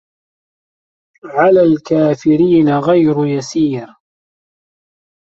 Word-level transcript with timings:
عَلَى 1.25 1.63
الكافِرينَ 1.63 2.69
غَيرُ 2.69 3.25
يَسيرٍ 3.37 3.87